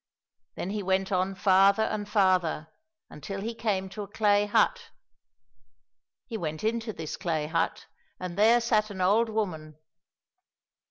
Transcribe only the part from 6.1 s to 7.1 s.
He went into